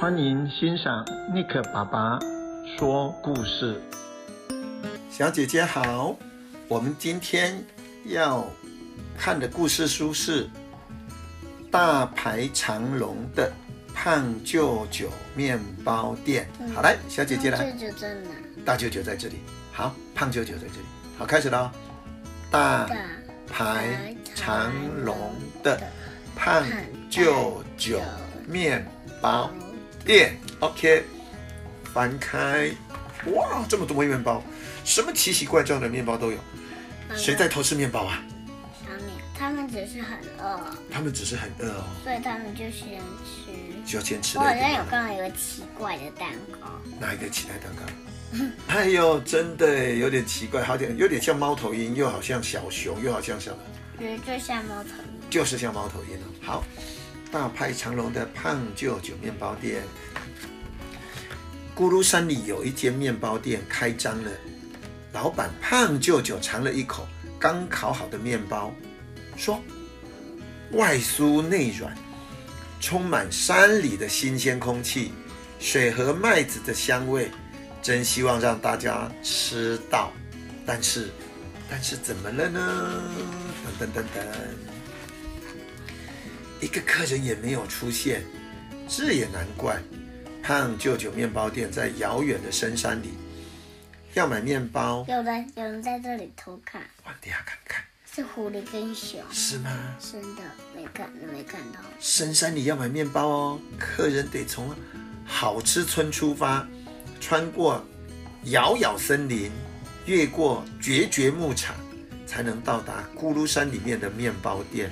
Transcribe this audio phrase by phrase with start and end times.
[0.00, 2.18] 欢迎欣赏尼克爸爸
[2.76, 3.80] 说故事。
[5.08, 6.16] 小姐姐好，
[6.68, 7.64] 我们今天
[8.04, 8.44] 要
[9.16, 10.46] 看的故事书是
[11.70, 13.50] 《大排长龙的
[13.94, 16.48] 胖舅舅面包店》。
[16.74, 17.70] 好，来，小姐姐来。
[17.72, 18.30] 舅舅在哪？
[18.64, 19.36] 大舅舅在这里。
[19.72, 20.86] 好，胖舅舅在这里。
[21.16, 21.72] 好，开始了。
[22.50, 22.88] 大
[23.48, 24.72] 排长
[25.04, 25.16] 龙
[25.62, 25.80] 的
[26.34, 26.64] 胖
[27.08, 28.00] 舅舅
[28.46, 28.84] 面
[29.20, 29.50] 包
[30.04, 30.36] 店。
[30.60, 31.04] OK，
[31.92, 32.70] 翻开。
[33.26, 34.42] 哇，这么多面包，
[34.84, 36.38] 什么奇奇怪状的面包都有。
[37.16, 38.22] 谁在偷吃面包啊？
[38.82, 40.60] 小鸟，他们只是很饿。
[40.90, 41.84] 他们只是很饿哦。
[42.02, 43.86] 所以他们就先吃。
[43.86, 44.36] 就先吃。
[44.36, 46.68] 我好像有看到一个奇怪的蛋糕。
[47.00, 47.82] 哪一个奇怪蛋糕？
[48.66, 53.56] 哎呦，真的有点奇怪，好点有点像猫头鹰，又好像小熊，又好像什么？
[53.98, 55.30] 对，就像猫头鹰。
[55.30, 56.26] 就是像猫头鹰哦。
[56.42, 56.64] 好，
[57.34, 59.82] 大排长龙的胖舅舅面包店。
[61.74, 64.30] 咕噜山里有一间面包店开张了，
[65.12, 68.72] 老板胖舅舅尝了一口刚烤好的面包，
[69.36, 69.60] 说
[70.74, 71.92] ：“外酥内软，
[72.80, 75.10] 充满山里的新鲜空气，
[75.58, 77.28] 水和麦子的香味。”
[77.82, 80.12] 真希望让大家吃到，
[80.64, 81.10] 但是，
[81.68, 83.02] 但是怎么了呢？
[83.78, 84.24] 等等等等，
[86.64, 88.22] 一个客人也没有出现，
[88.88, 89.78] 这也难怪。
[90.42, 93.10] 胖舅舅面包店在遥远的深山里，
[94.14, 95.04] 要买面包。
[95.06, 96.80] 有人，有人在这里偷看。
[97.04, 99.20] 往底下看看，是狐狸跟熊。
[99.30, 99.70] 是吗？
[100.00, 100.42] 真的，
[100.74, 101.80] 没看，没看到。
[102.00, 104.74] 深山里要买面包哦，客人得从
[105.26, 106.66] 好吃村出发。
[107.20, 107.84] 穿过
[108.44, 109.50] 遥遥森林，
[110.06, 111.76] 越过绝绝牧场，
[112.26, 114.90] 才能到达咕噜山里面的面包店。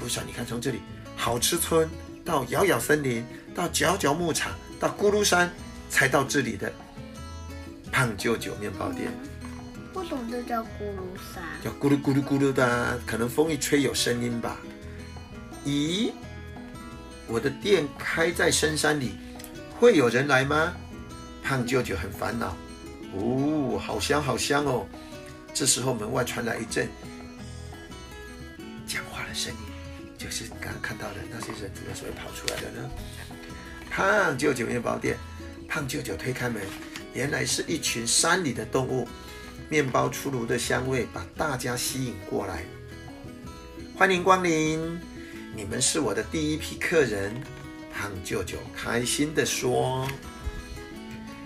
[0.00, 0.80] 咕噜山，你看，从这里
[1.22, 1.88] 好吃村
[2.24, 5.48] 到遥遥森林，到角角牧场，到咕噜山，
[5.88, 6.72] 才到这里的
[7.92, 9.12] 胖舅舅面包店。
[9.94, 11.44] 为什么这叫咕噜山？
[11.62, 14.56] 叫咕噜咕噜咕噜的，可能风一吹有声音吧。
[15.64, 16.10] 咦，
[17.28, 19.12] 我的店开在深山里，
[19.78, 20.74] 会有人来吗？
[21.40, 22.56] 胖舅舅很烦恼，
[23.14, 24.84] 哦，好香好香哦！
[25.54, 26.88] 这时候门外传来一阵
[28.88, 29.71] 讲话的声音，
[30.18, 32.90] 就是刚刚看到的那些人怎么会跑出来的呢？
[33.90, 35.16] 胖舅舅面包店，
[35.68, 36.62] 胖舅舅推开门，
[37.12, 39.08] 原来是一群山里的动物。
[39.68, 42.64] 面包出炉的香味把大家吸引过来，
[43.96, 45.00] 欢迎光临，
[45.56, 47.34] 你们是我的第一批客人。
[47.94, 50.06] 胖舅舅开心地说。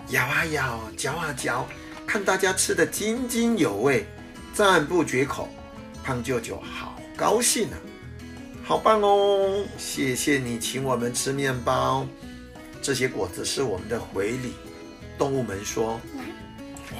[0.09, 1.67] 咬啊咬，嚼啊嚼，
[2.05, 4.05] 看大家吃得津津有味，
[4.53, 5.49] 赞不绝口。
[6.03, 7.77] 胖舅舅好高兴啊，
[8.67, 9.63] 好棒哦！
[9.77, 12.05] 谢谢你请我们吃面包，
[12.81, 14.55] 这些果子是我们的回礼。
[15.17, 15.97] 动物们说：“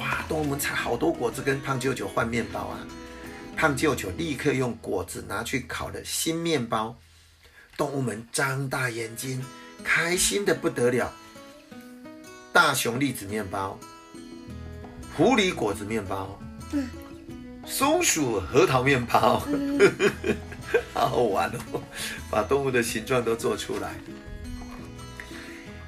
[0.00, 2.80] 哇，动物们采好多果子跟胖舅舅换面包啊！”
[3.54, 6.96] 胖舅舅立刻用果子拿去烤了新面包，
[7.76, 9.44] 动物们张大眼睛，
[9.84, 11.12] 开心的不得了。
[12.50, 13.78] 大熊栗子面包，
[15.14, 16.40] 狐狸果子面包，
[16.72, 16.88] 嗯，
[17.68, 19.78] 松鼠核桃面包，嗯、
[20.94, 21.82] 好好玩哦！
[22.30, 23.92] 把动物的形状都做出来。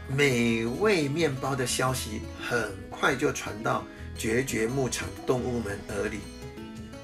[0.09, 3.85] 美味面包的消息很快就传到
[4.17, 6.21] 绝绝牧场动物们耳里。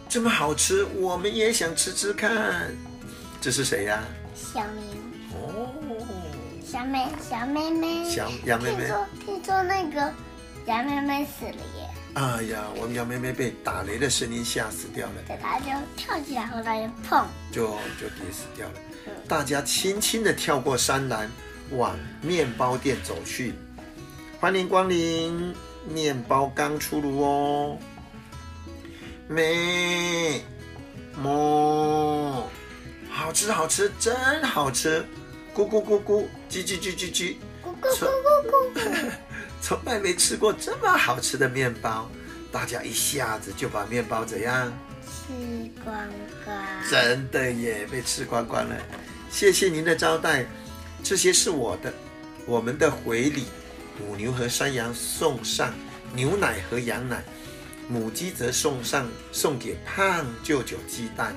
[0.09, 2.73] 这么好吃，我们也想吃吃看。
[3.41, 4.03] 这是谁呀？
[4.35, 4.85] 小明。
[5.33, 5.73] 哦。
[6.65, 10.13] 小妹，小妹妹，小杨妹妹，听说听说那个
[10.67, 11.89] 杨妹妹死了耶！
[12.17, 15.15] 哎呀，我们小妹妹被打雷的声音吓死掉了。
[15.29, 15.67] 对，她就
[15.99, 17.67] 跳起来，后来就砰，就
[18.01, 18.75] 就跌死掉了。
[19.07, 21.31] 嗯、大家轻轻的跳过山栏，
[21.73, 23.53] 往面包店走去。
[24.41, 25.55] 欢迎光临，
[25.87, 27.79] 面包刚出炉哦。
[29.29, 30.41] 咩，
[31.21, 32.51] 么，
[33.11, 35.05] 好吃好吃，真好吃。
[35.55, 38.09] 咕咕咕咕，叽叽叽叽叽，咕咕咕
[38.49, 39.11] 咕咕，
[39.67, 42.09] 从来没吃过这么好吃的面包，
[42.53, 44.73] 大家一下子就把面包怎样
[45.05, 45.33] 吃
[45.83, 46.09] 光
[46.45, 46.57] 光？
[46.89, 48.77] 真的耶，被吃光光了。
[49.29, 50.47] 谢谢您的招待，
[51.03, 51.93] 这些是我的，
[52.47, 53.47] 我们的回礼。
[53.99, 55.75] 母牛和山羊送上
[56.15, 57.25] 牛奶和羊奶，
[57.89, 61.35] 母鸡则送上送给胖舅舅鸡蛋。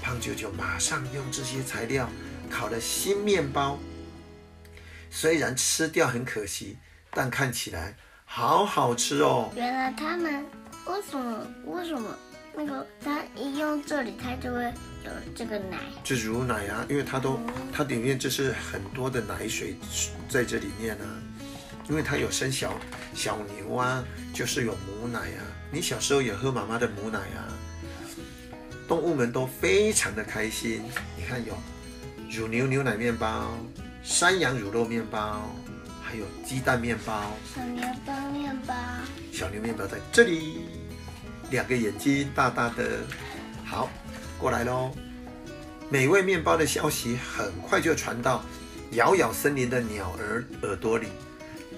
[0.00, 2.08] 胖舅舅马上用这些材料。
[2.48, 3.78] 烤了新面包，
[5.10, 6.78] 虽然吃掉很可惜，
[7.10, 9.50] 但看起来好好吃哦。
[9.54, 10.44] 原来他们
[10.86, 12.14] 为什么为什么
[12.54, 14.64] 那个他一用这里，它就会
[15.04, 15.78] 有这个奶？
[16.02, 17.38] 这乳奶啊，因为它都
[17.72, 19.76] 它里面就是很多的奶水
[20.28, 21.06] 在这里面啊，
[21.88, 22.74] 因为它有生小
[23.14, 25.40] 小牛啊，就是有母奶啊。
[25.70, 27.46] 你小时候也喝妈妈的母奶啊。
[28.88, 30.82] 动物们都非常的开心。
[31.14, 31.54] 你看有
[32.30, 33.54] 乳牛牛奶面包、
[34.02, 35.42] 山羊乳酪面包，
[36.08, 37.36] 还有鸡蛋面包。
[37.54, 38.74] 小牛包面包。
[39.30, 40.60] 小牛面包在这里，
[41.50, 43.00] 两个眼睛大大的。
[43.66, 43.90] 好，
[44.38, 44.90] 过来喽。
[45.90, 48.42] 美味面包的消息很快就传到
[48.92, 51.08] 遥遥森林的鸟儿耳朵里。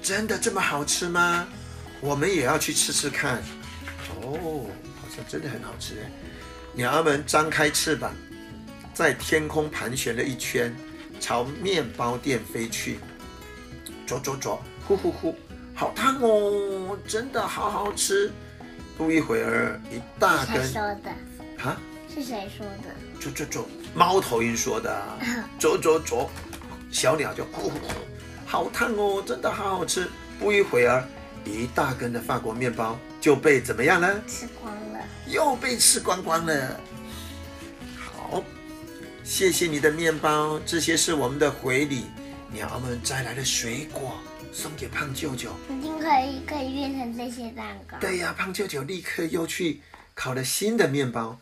[0.00, 1.44] 真的这么好吃吗？
[2.00, 3.42] 我们也要去吃吃看。
[4.22, 4.66] 哦，
[5.02, 6.10] 好像真的很好吃哎。
[6.72, 8.14] 鸟儿们张开翅膀，
[8.94, 10.72] 在天空盘旋了一圈，
[11.18, 13.00] 朝面包店飞去。
[14.10, 15.36] 啄啄啄，呼呼呼，
[15.72, 16.98] 好烫哦！
[17.06, 18.32] 真的好好吃。
[18.98, 20.56] 不一会儿，一大根。
[20.64, 21.10] 谁说的？
[21.62, 21.80] 啊？
[22.12, 22.92] 是谁说的？
[23.20, 25.00] 啄啄啄，猫头鹰说的。
[25.60, 26.28] 啄啄啄，
[26.90, 27.88] 小鸟就呼呼呼，
[28.44, 29.22] 好烫哦！
[29.24, 30.08] 真的好好吃。
[30.40, 31.04] 不一会儿，
[31.44, 34.20] 一大根的法国面包就被怎么样了？
[34.26, 34.98] 吃光了。
[35.28, 36.80] 又被吃光光了。
[37.96, 38.42] 好，
[39.22, 42.06] 谢谢你的面包，这些是我们的回礼。
[42.52, 44.14] 鸟儿们摘来的水果
[44.52, 47.96] 送给胖舅舅，一定可以可以变成这些蛋糕。
[48.00, 49.80] 对呀，胖舅舅立刻又去
[50.14, 51.38] 烤了新的面包，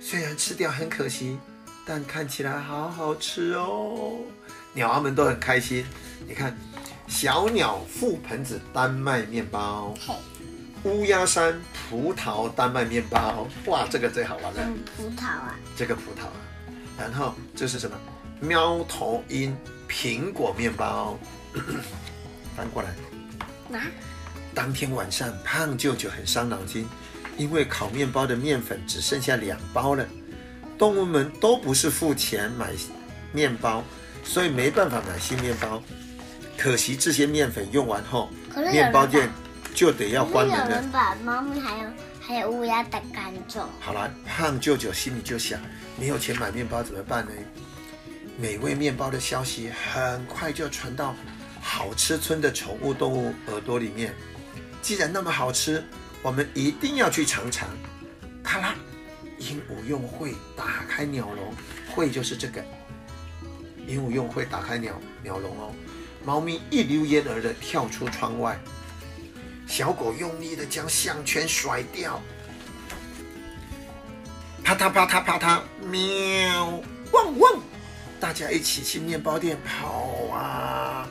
[0.00, 1.38] 虽然吃掉很可惜，
[1.86, 4.18] 但看起来好好吃哦。
[4.72, 5.84] 鸟儿们都很开心。
[6.26, 6.56] 你看，
[7.06, 9.94] 小鸟覆盆子丹麦面包。
[10.84, 14.62] 乌鸦山葡萄丹麦面包，哇，这个最好玩了。
[14.66, 15.54] 嗯，葡萄啊。
[15.76, 16.32] 这个葡萄啊，
[17.00, 17.96] 然后这是什么？
[18.42, 19.56] 猫头鹰
[19.88, 21.18] 苹果面包。
[22.54, 22.90] 翻过来。
[23.70, 23.80] 拿？
[24.54, 26.86] 当天晚上，胖舅舅很伤脑筋，
[27.38, 30.04] 因为烤面包的面粉只剩下两包了。
[30.78, 32.72] 动物们都不是付钱买
[33.32, 33.82] 面包，
[34.22, 35.82] 所以没办法买新面包。
[36.58, 38.28] 可惜这些面粉用完后，
[38.70, 39.30] 面包店。
[39.72, 40.64] 就得要关门了。
[40.64, 41.88] 有人把猫咪还有
[42.20, 43.68] 还有乌鸦带赶走。
[43.80, 45.58] 好了，胖舅舅心里就想：
[45.98, 47.32] 没有钱买面包怎么办呢？
[48.38, 51.14] 美味面包的消息很快就传到
[51.60, 54.14] 好吃村的宠物动物耳朵里面。
[54.80, 55.84] 既然那么好吃，
[56.22, 57.68] 我们一定要去尝尝。
[58.42, 58.74] 咔啦，
[59.38, 61.54] 鹦鹉用喙打开鸟笼，
[61.94, 62.64] 喙就是这个。
[63.86, 65.74] 鹦鹉用喙打开鸟鸟笼哦，
[66.24, 68.58] 猫咪一溜烟儿的跳出窗外。
[69.70, 72.20] 小狗用力的将项圈甩掉，
[74.64, 76.82] 啪嗒啪嗒啪嗒，喵，
[77.12, 77.62] 汪汪！
[78.18, 81.08] 大家一起去面包店跑啊！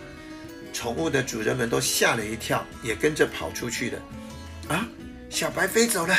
[0.74, 4.02] 宠物的主人们都吓了一跳，也跟着跑出去了。
[4.68, 4.86] 啊，
[5.30, 6.14] 小白飞走了！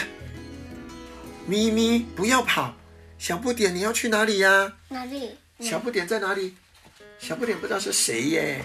[1.46, 2.74] 咪咪，不要跑！
[3.18, 4.72] 小不点，你要去哪里呀？
[4.88, 5.36] 哪里？
[5.60, 6.56] 小不点在哪里？
[7.18, 8.64] 小不点不知道是谁耶。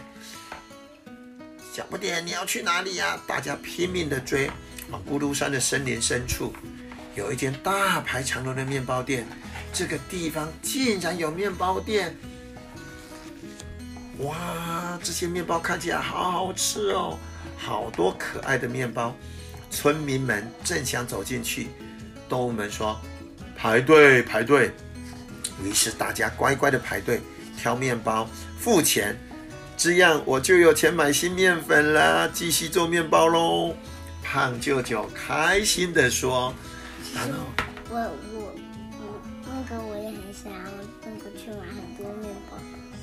[1.76, 3.20] 小不点，你要去哪里呀？
[3.28, 4.50] 大家拼命的追，
[4.92, 6.54] 往咕噜山的森林深处，
[7.16, 9.28] 有一间大排长龙的面包店。
[9.74, 12.16] 这个地方竟然有面包店！
[14.20, 17.20] 哇，这些面包看起来好好吃哦，
[17.58, 19.14] 好多可爱的面包。
[19.70, 21.68] 村民们正想走进去，
[22.30, 22.98] 动物们说
[23.54, 24.72] ：“排队，排队。”
[25.62, 27.20] 于是大家乖乖的排队，
[27.58, 29.14] 挑面包，付钱。
[29.86, 33.76] 这样我就有钱买新面粉啦，继续做面包喽。
[34.24, 36.52] 胖舅舅开心的说
[37.14, 37.38] ：“然后
[37.92, 38.56] 我我
[38.98, 40.60] 我那个我也很想要
[41.04, 42.58] 那个去买很多面包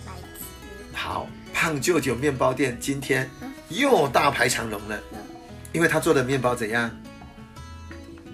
[0.06, 0.44] 来吃。”
[0.92, 3.30] 好，胖舅舅面包店今天
[3.68, 5.00] 又大排长龙了，
[5.70, 6.90] 因为他做的面包怎样？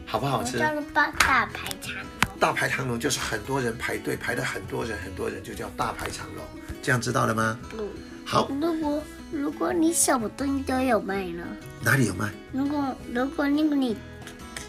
[0.06, 0.58] 好不好吃？
[0.58, 2.38] 叫大大排长龙。
[2.40, 6.42] 大排长龙就是很多人排队排的很多人很多人就叫大排长龙，
[6.82, 7.58] 这样知道了吗？
[7.74, 7.86] 嗯。
[8.30, 11.42] 好，如果如果你什么东西都有卖呢？
[11.82, 12.30] 哪里有卖？
[12.52, 13.96] 如果如果那个你，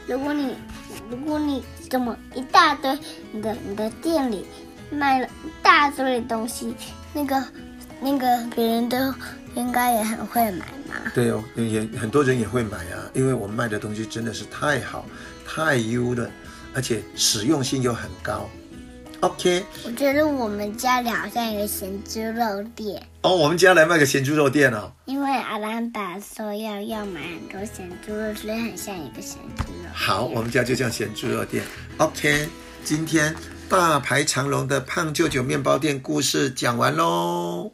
[0.07, 0.55] 如果你
[1.11, 2.97] 如果你怎么一大堆，
[3.33, 4.45] 你的你的店里
[4.89, 6.73] 卖了一大堆的东西，
[7.11, 7.43] 那个
[7.99, 8.97] 那个别人都
[9.55, 11.11] 应该也很会买嘛。
[11.13, 15.05] 对哦，也很多人也会买啊，因为我们卖的东西真的是太好
[15.45, 16.31] 太优了，
[16.73, 18.49] 而且实用性又很高。
[19.21, 23.35] OK，我觉得我们家里好像有个咸猪肉店哦。
[23.35, 24.89] 我们家来卖个咸猪肉店哦。
[25.05, 29.89] 因为阿兰爸说要要买很多咸猪肉，所以很像一个咸猪肉。
[29.93, 31.65] 好，我们家就叫咸猪肉店。
[31.97, 32.47] OK，
[32.85, 33.35] 今天
[33.67, 37.73] 大排长龙的胖舅舅面包店故事讲完喽。